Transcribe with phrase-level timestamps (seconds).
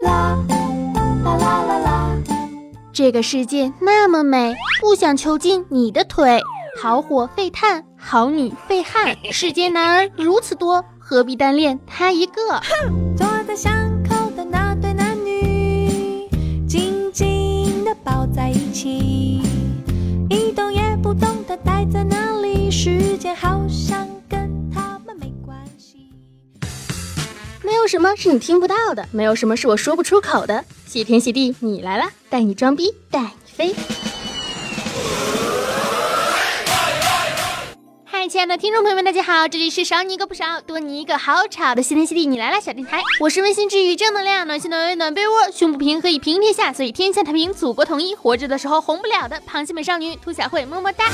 [0.00, 0.38] 啦
[1.24, 2.10] 啦啦啦啦！
[2.92, 6.40] 这个世界那么美，不想囚禁你的腿。
[6.80, 9.16] 好火废炭，好女废汉。
[9.30, 12.32] 世间男儿如此多，何必单恋他一个？
[13.16, 13.93] 坐在巷口
[27.94, 30.64] 什么是你听不到的，没有什么是我说不出口的。
[30.84, 33.72] 谢天谢地，你来了，带你装逼，带你飞。
[38.04, 51.04] 嗨亲爱的听众朋友们，大家好，这里是少你一个不少，多你一个好吵的谢天谢地你来了小电台，我是温馨治愈正能量，暖心暖胃暖被窝，胸不平可以平天下，所以天下太平，祖国统一，活着的时候红不了的螃蟹美少女兔小慧，么么哒。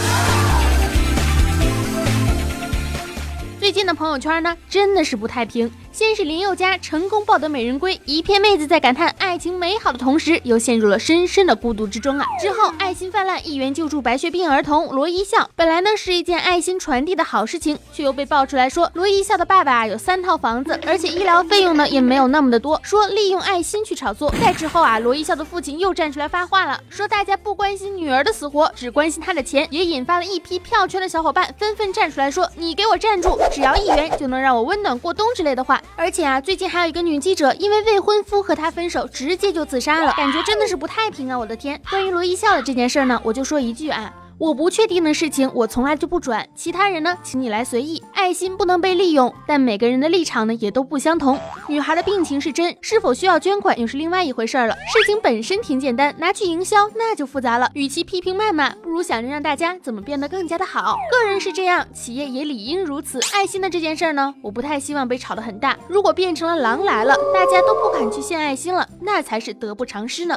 [3.60, 5.70] 最近的朋友圈呢，真的是不太平。
[5.92, 12.24] 先是林宥嘉成功抱得美人归，一片妹子在感叹爱情美好的同时，又陷入了深深的孤独之中啊。
[12.40, 24.32] 之后爱心泛滥，一元救助白血病儿童罗一笑，本来呢是一件爱心传递的好事情，却又被爆出来说罗一笑的爸爸有三套房子，而且医疗费用呢也没有那么的多，说利用爱心去炒作。
[24.40, 35.79] 再之后啊，罗一笑的父亲又站出来发话了，说大家不关心女儿的死活，只关心她的钱，也引发了一批票圈的小伙伴纷纷站出来说，你给我站住，只要一元就能让我温暖过冬之类的话。
[35.96, 41.38] 而且啊，最近还有一个女记者，因为未婚夫和她分手，直接就自杀了，感觉真的是不太平啊！
[41.38, 44.12] 我的天，关于罗一笑的这件事呢，我就说一句啊。
[44.38, 46.48] 我不确定的事情，我从来就不转。
[46.54, 48.02] 其他人呢，请你来随意。
[48.20, 51.40] 爱心不能被利用，但每个人的立场呢，也都不相同。
[51.66, 54.74] 女孩的病情是真，是否需要捐款又是另外一回事了。
[54.74, 57.70] 事情本身挺简单，拿去营销那就复杂了。
[57.72, 60.98] 与其批评谩骂，不如想着让大家怎么变得更加的好。
[61.10, 63.18] 个人是这样，企业也理应如此。
[63.32, 65.74] 爱心的这件事呢，我不太希望被炒得很大。
[65.88, 70.36] 如果变成了狼来了，大家都不敢去献爱心了，那才是得不偿失呢。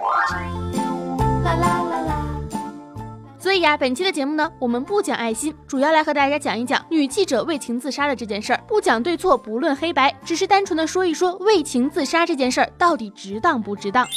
[1.43, 2.12] 啦啦啦啦。
[3.43, 8.63] 所以呀，本期的节目呢，我们不讲爱心，主要来和大家讲一讲女记者为情自杀的这件事儿。
[8.65, 14.07] 不讲对错，不论黑白，只是单纯的说一说为情自杀这件事儿到底值当不值当。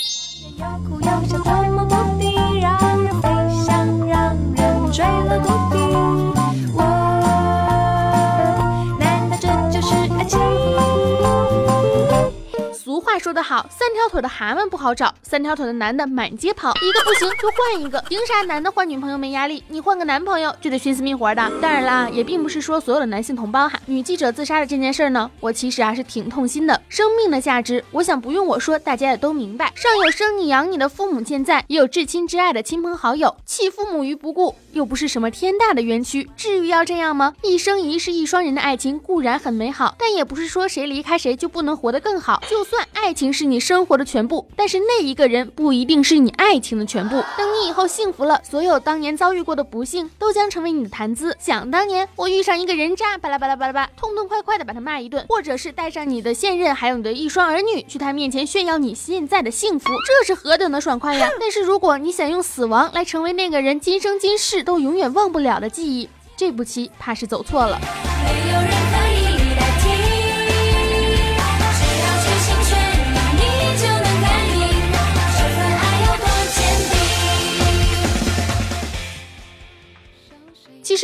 [13.37, 21.53] 的好，三条腿的蛤蟆不好找，三条腿的男的满街跑，一个不行就换一个，凭啥男的换女朋友没压力，你换个男朋友就得寻死觅活的？
[21.61, 26.81] 当然啦，也并不是说所有的男性同胞哈，女记者自杀的这件事呢，我其实啊是挺痛心的。
[26.89, 29.71] 生命的价值，我想不用我说，大家也都明白。
[29.75, 37.35] 上有生你养你的父母健在，也有至亲至爱的亲朋好友，弃父母于不顾，又不是什么天大的冤屈，至于要这样吗？
[37.43, 42.41] 一生一世一双人的爱情固然很美好，但也不是说谁离开谁就不能活得更好。
[42.49, 43.17] 就算爱。
[43.17, 47.17] 情情是你生活的全部，但是那一个人不一定是你爱情的全部。
[47.37, 51.37] 等你以后幸福了，所有当年遭遇过的不幸都将成为你的谈资。
[51.41, 61.29] 想当年我遇上一个人渣，巴拉巴拉巴拉巴，痛痛快快的把他骂一顿，或者是带上你的现任，还有你的一双儿女，去他面前炫耀你现在的幸福，这是何等的爽快呀！
[61.41, 67.81] 但是如果你想用死亡来成为那个人今生今世都永远忘不了的记忆，这步棋怕是走错了。
[68.23, 69.06] 其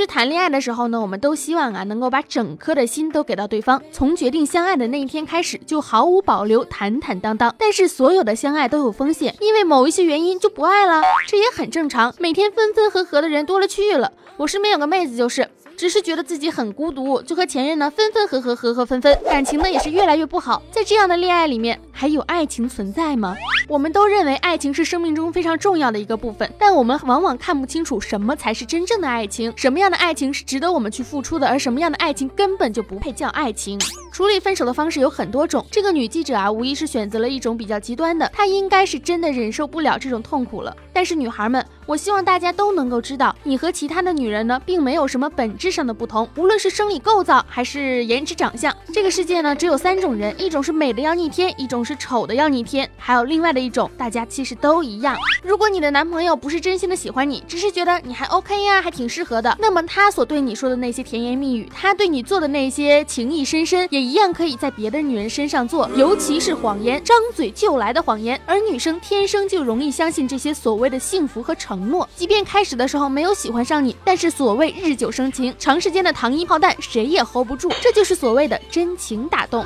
[0.02, 7.54] 实谈恋爱的时候呢，我们都希望啊，能够把整颗的心都给到对方，从决定相爱的那一天开始，就毫无保留、坦坦荡荡。
[7.56, 12.12] 但是所有的相爱都有风险，因为某一些原因就不爱了，这也很正常。
[12.18, 15.48] 每天分分合合的人多了去了，我身边有个妹子就是。
[15.76, 20.62] 只是觉得自己很孤独，就和前任呢分分合合，合合分分，感情呢也是越来越不好。
[20.70, 23.34] 在这样的恋爱里面，还有爱情存在吗？
[23.68, 33.78] 我们都认为爱情是生命中非常重要的一个部分，但我们往往看不清楚什么才是真正的爱情，什么样的爱情是值得我们去付出的，而什么样的爱情根本就不配叫爱情。
[34.12, 40.76] 处理分手的方式有很多种，这个女记者啊，无疑是选择了一种比较极端的，她应该是真的忍受不了这种痛苦了。
[40.92, 55.16] 但是女孩们，我希望大家都能够知道，你和其他的女人呢，并没有什么本质上的不同，无论是生理构造还是颜值长相，这个世界呢，只有三种人，一种是美的要逆天，一种是丑的要逆天，还有另外的一种，大家其实都一样。
[55.42, 68.40] 如果你的男朋友不是真心的喜欢你，只是觉得你还 OK 呀，还挺适合的，那么他所对你说的那些甜言蜜语，他对你做的那些情意深深，也一样可以在别的女人身上做，尤其是谎言，张嘴就来的谎言。
[68.46, 79.64] 而女生天生就容易相信这些所谓的幸福和丑承诺，即便开始的时候没有喜欢上你，但是所谓日久生情，长时间的糖衣炮弹谁也 hold 不住，这就是所谓的真情打动。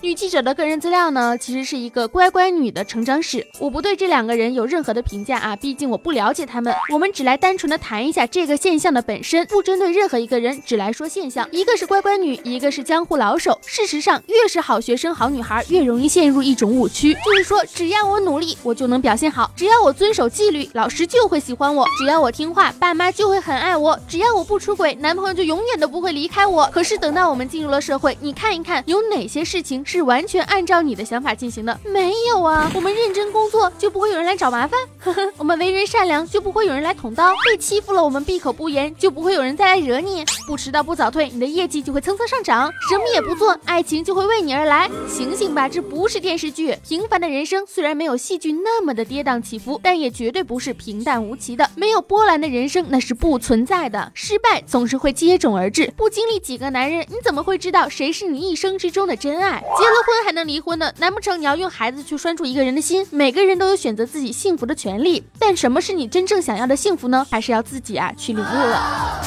[0.00, 3.44] 女记者的个人资料呢，其实是一个乖乖女的成长史。
[3.58, 6.72] 我不对这两个人有任何的评价啊，毕竟我不了解他们。
[6.92, 11.48] 我们只来单纯的谈一下这个现象的本身，不针对任何一个人，只来说现象。
[11.50, 13.58] 一个是乖乖女，一个是江湖老手。
[13.66, 26.70] 事实上，越是好学生、好女孩，越容易陷入一种误区，就是说，只要我努力，我就能表现好；只要我遵守纪律，老师就会喜欢我；只要我听话，爸妈就会很爱我；只要我不出轨，男朋友就永远都不会离开我。
[26.72, 31.80] 可是等到我们进入了社会，你看一看，有哪些事情是完全按照你的想法进行的？
[31.82, 32.70] 没有啊！
[32.74, 44.90] 我们认真工作，就不会有人来找麻烦；呵呵，我们为人善良，就不会有人来捅刀；被欺负了，我们闭口不言，就不会有人再来惹你；不迟到不早退，你的业绩就会蹭蹭上涨；什么也不做，爱情就会为你而来。
[45.08, 46.76] 醒醒吧，这不是电视剧。
[46.86, 51.66] 平凡的人生虽然没有戏剧那么的跌宕起伏，但也绝对不是平淡无奇的。
[51.76, 54.12] 没有波澜的人生那是不存在的。
[54.12, 59.64] 失败总是会接踵而至，不经历几个男人，你怎么会知道谁是你一生之中的真爱？
[59.78, 60.92] 结了婚还能离婚呢？
[60.98, 63.06] 难不成你要用孩子去拴住一个人的心？
[63.10, 67.24] 每个人都有选择自己幸福的权利，但什么是你真正想要的幸福呢？
[67.30, 69.22] 还是要自己啊去领悟了。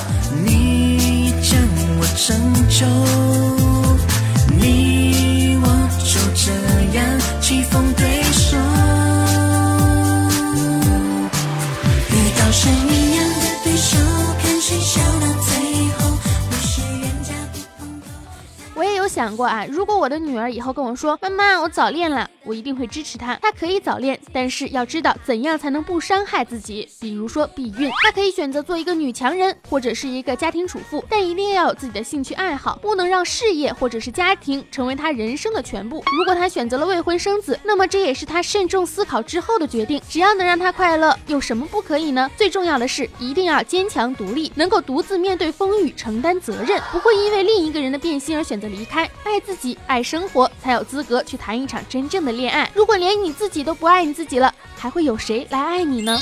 [0.45, 1.57] 你将
[2.00, 2.38] 我拯
[2.69, 2.86] 救，
[4.59, 5.68] 你我
[6.03, 6.51] 就这
[6.97, 7.06] 样
[7.42, 7.91] 起风
[19.21, 23.39] 想过啊，如果我的女儿以后跟我说：“妈妈，我早恋了。”我一定会支持她。
[23.42, 26.86] 她可以早恋，但是要知道怎样才能不伤害自己。
[27.00, 36.03] 比如说避孕，她可以选择做一个女强人，或者是一个家庭主妇，但一定要有自己的兴趣爱好，不能让事业或者是家庭成为她人生的全部。
[36.18, 40.01] 如果她选择了未婚生子，那么这也是她慎重思考之后的决定。
[40.09, 42.30] 只要能让她快乐，有什么不可以呢？
[42.36, 49.09] 最重要的是，一定要坚强独立，能够独自面对风雨，承担责任，不会因为另一个人的变心而选择离开。
[49.24, 52.68] 爱自己，爱生活，才有资格去谈一场真正的恋恋爱。
[52.74, 56.20] 如果连你自己都不爱你自己了，还会有谁来爱你呢？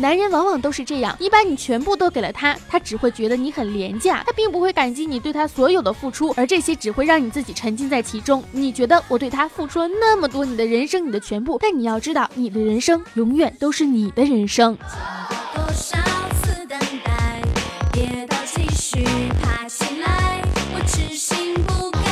[0.00, 8.42] 男人往往都是这样，你把你全部都给了他，他只会觉得你很廉价，他并不会感激你对他所有的付出，而这些只会让你自己沉浸在其中。
[8.50, 14.74] 你觉得我对他付出了那么多，你的人生，你的全部，但你要知道，你的人生永远都是你的人生。
[15.54, 15.98] 多少
[16.42, 17.42] 次等待，
[17.92, 19.04] 跌倒继续
[19.42, 20.42] 爬起来，
[20.74, 22.09] 我痴心不改。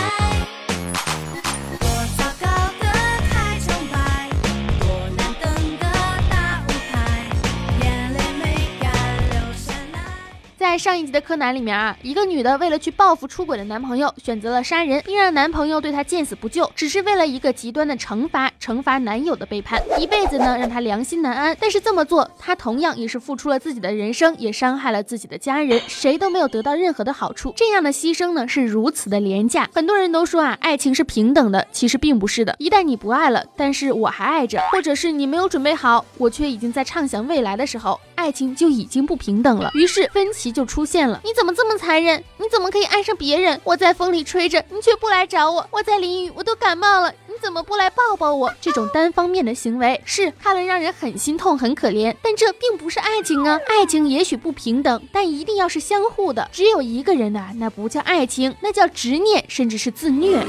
[10.78, 21.56] 上一集的柯南里面啊，一个女的为了去报复出轨的男朋友，选择了杀人，并让男朋友对她见死不救，只是为了一个极端的惩罚，惩罚男友的背叛，一辈子呢让她良心难安。
[21.60, 27.52] 但是这么做，她同样也是付出了自己的人生，也伤害了自己的家人，谁都没有得到任何的好处。
[27.56, 29.68] 这样的牺牲呢是如此的廉价。
[29.74, 32.54] 很多人都说啊，爱情是平等的，其实并不是的。
[32.58, 39.70] 一旦你不爱了，但是我还爱着，或者是你没有准备好，我却已经在畅想未来的时候，爱情就已经不平等了。
[39.74, 41.20] 于是分歧就出现了。
[41.24, 42.22] 你怎么这么残忍？
[42.36, 43.60] 你怎么可以爱上别人？
[43.64, 48.52] 我在风里吹着，你却不来找我；我在淋雨，我都感冒了，你怎么不来抱抱我？
[48.60, 53.58] 这种单方面的行为是看了让人很心痛、很可怜，但这并不是爱情啊！
[53.66, 56.48] 爱情也许不平等，但一定要是相互的。
[56.52, 60.44] 只有一个人的，那不叫爱情，那叫执念，甚至是自虐。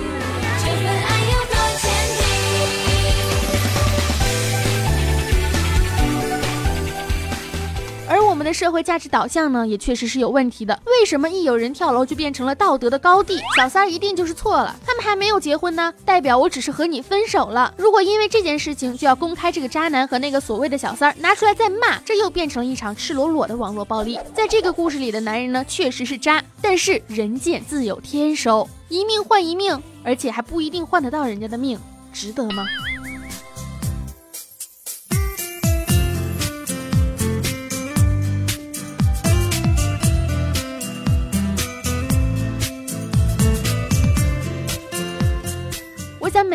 [8.40, 10.82] 我们的社会价值导向呢，也确实是有问题的。
[10.86, 13.38] 为什么一有人跳楼就变成了道德的高地？
[13.58, 14.74] 小三儿一定就是错了。
[14.86, 17.74] 他们还没有结婚呢，代表我只是和你分手了。
[17.76, 24.18] 如果因为这件事情就要公开这个渣男和那个所谓的小三儿拿出来再骂，这又变成了一场赤裸裸的网络暴力。
[24.34, 31.78] 在这个故事里的男人呢，确实是渣，但是人贱自有天收，一命换一命，而且还不一定换得到人家的命，
[32.14, 32.66] 值得吗？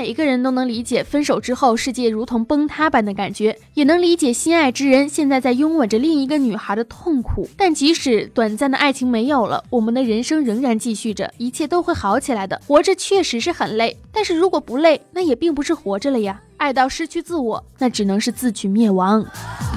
[0.04, 7.48] 每一个人都能理解分手之后世界如同崩塌般的感觉，也能理解心爱之人现在在拥吻着另一个女孩的痛苦。
[7.56, 12.60] 但即使短暂的爱情没有了，我们的人生仍然继续着，一切都会好起来的。
[12.66, 16.38] 活着确实是很累，但是如果不累，那也并不是活着了呀。
[16.58, 19.22] 爱到失去自我，那只能是自取灭亡。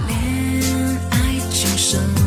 [0.10, 0.62] 恋
[1.10, 2.27] 爱情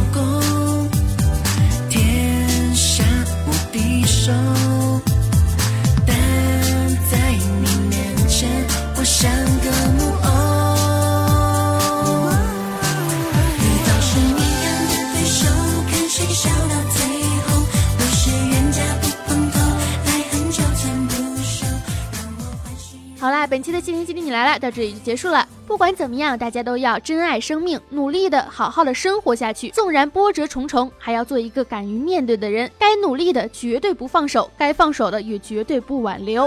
[23.50, 25.44] 本期的《心灵鸡汤你来了》到这里就结束了。
[25.66, 29.70] 不管怎么样，大家都要珍爱生命，努力的好好的生活下去。
[29.70, 32.70] 纵然波折重重，还要做一个敢于面对的人。
[32.78, 36.46] 该努力的绝对不放手，该放手的也绝对不挽留。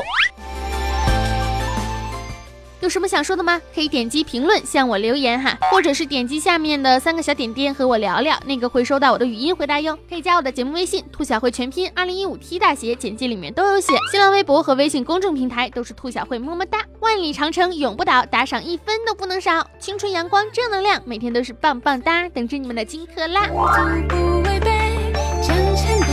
[2.84, 3.62] 有什么想说的吗？
[3.74, 9.98] 可以点击评论向我留言哈，或者是点击下面的三个小点点和我聊聊，那个会收到我的语音回答哟。
[10.10, 13.94] 可以加我的节目微信“兔小慧全拼二零一五 T 大写”，简介里面都有写。
[14.12, 16.80] 新浪微博和微信公众平台都是兔小慧么么哒。
[17.00, 19.66] 万里长城永不倒，打赏一分都不能少。
[19.80, 23.48] 青春阳光正能量，每天都是棒棒哒，等着你们的金克拉。
[23.48, 26.10] 从不违背，真谦卑，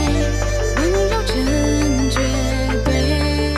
[0.77, 2.21] 温柔成绝
[2.85, 3.53] 对。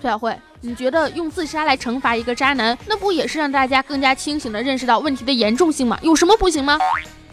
[0.00, 5.98] 兔小慧，你觉得用自杀来惩罚一个渣男，那不也是让大家更加清醒的认识到问题的严重性吗？
[6.02, 6.78] 有什么不行吗？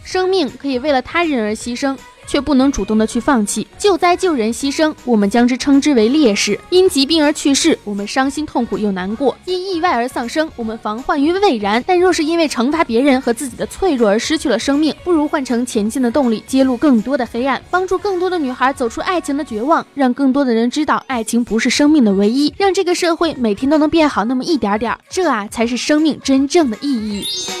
[0.02, 1.94] 生命可以为了他人而牺牲。
[2.28, 11.82] 却不能主动的去放弃，救灾救人牺牲，我们将之称之为烈士；因疾病而去世，我们伤心痛苦又难过；因意外而丧生，我们防患于未然。
[11.86, 27.57] 但若是因为惩罚别人和自己的脆弱而失去了生命，不如换成前进的动力，揭露更多的黑暗，帮助更多的女孩走出爱情的绝望，让更多的人知道爱情不是生命的唯一，让这个社会每天都能变好那么一点点，这啊才是生命真正的意义。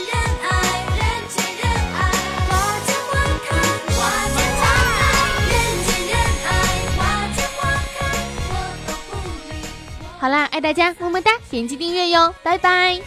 [10.58, 13.00] 爱大家，么么哒，点击订阅哟，拜拜。